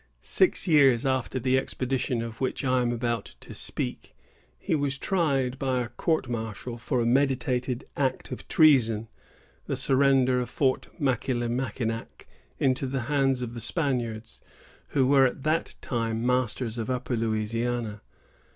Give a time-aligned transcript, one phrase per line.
[0.23, 4.15] Six years after the expedition of which I am about to speak,
[4.57, 9.09] he was tried by a court martial for a meditated act of treason,
[9.67, 12.27] the surrender of Fort Michillimackinac
[12.57, 14.41] into the hands of the Spaniards,
[14.87, 18.01] who were at that time masters of Upper Louisiana.